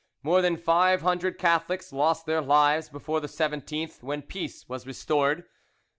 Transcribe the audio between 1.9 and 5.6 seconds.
lost their lives before the 17th, when peace was restored.